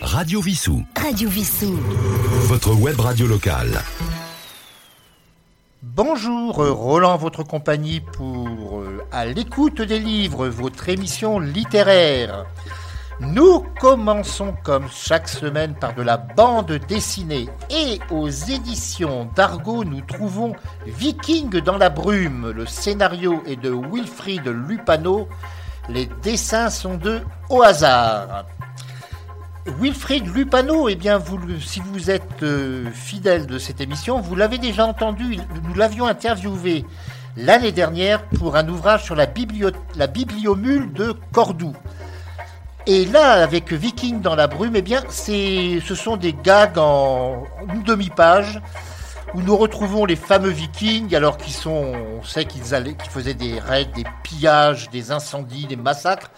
[0.00, 0.84] Radio Vissou.
[1.00, 1.78] Radio Vissou.
[2.48, 3.80] Votre web radio locale.
[5.82, 12.44] Bonjour, euh, Roland, votre compagnie pour euh, À l'écoute des livres, votre émission littéraire.
[13.20, 20.02] Nous commençons comme chaque semaine par de la bande dessinée et aux éditions d'Argo nous
[20.02, 20.52] trouvons
[20.86, 22.50] Viking dans la brume.
[22.50, 25.26] Le scénario est de Wilfried Lupano.
[25.88, 28.44] Les dessins sont de Au hasard.
[29.66, 30.98] Wilfried Lupano, eh
[31.60, 36.84] si vous êtes euh, fidèle de cette émission, vous l'avez déjà entendu, nous l'avions interviewé
[37.36, 41.74] l'année dernière pour un ouvrage sur la, biblio, la bibliomule de Cordoue.
[42.86, 47.42] Et là, avec Viking dans la brume, eh bien, ce sont des gags en
[47.84, 48.60] demi-page
[49.34, 53.88] où nous retrouvons les fameux Vikings, alors qu'ils sont, on sait qu'ils faisaient des raids,
[53.94, 56.30] des pillages, des incendies, des massacres.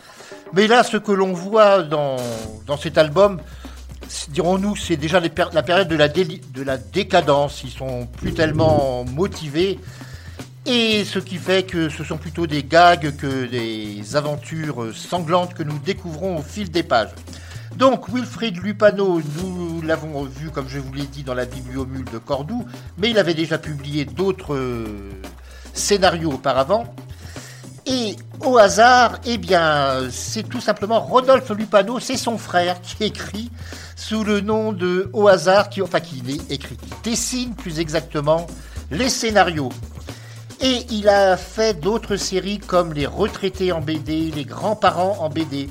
[0.53, 2.17] Mais là, ce que l'on voit dans,
[2.81, 3.41] cet album,
[4.31, 7.63] dirons-nous, c'est déjà la période de la, de la décadence.
[7.65, 9.79] Ils sont plus tellement motivés.
[10.67, 15.63] Et ce qui fait que ce sont plutôt des gags que des aventures sanglantes que
[15.63, 17.11] nous découvrons au fil des pages.
[17.77, 22.19] Donc Wilfried Lupano, nous l'avons vu, comme je vous l'ai dit, dans la bibliomule de
[22.19, 22.67] Cordoue,
[22.97, 24.59] mais il avait déjà publié d'autres
[25.75, 26.93] scénarios auparavant.
[27.87, 33.51] Et au hasard, eh bien, c'est tout simplement Rodolphe Lupano, c'est son frère qui écrit
[33.97, 36.23] sous le nom de Au hasard, qui, enfin qui
[37.03, 38.47] dessine plus exactement
[38.91, 39.71] les scénarios.
[40.61, 45.71] Et il a fait d'autres séries comme Les retraités en BD, Les grands-parents en BD.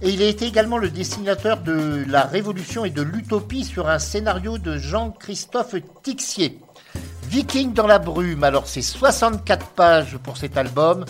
[0.00, 3.98] Et il a été également le dessinateur de La Révolution et de l'Utopie sur un
[3.98, 6.60] scénario de Jean-Christophe Tixier.
[7.28, 11.04] Viking dans la brume, alors c'est 64 pages pour cet album.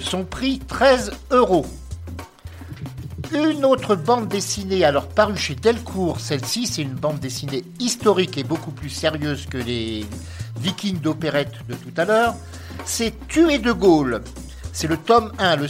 [0.00, 1.66] Son prix 13 euros.
[3.34, 8.44] Une autre bande dessinée, alors parue chez Delcourt, celle-ci c'est une bande dessinée historique et
[8.44, 10.04] beaucoup plus sérieuse que les
[10.58, 12.34] Vikings d'opérette de tout à l'heure.
[12.84, 14.22] C'est Tuer de Gaulle.
[14.72, 15.68] C'est le tome 1, le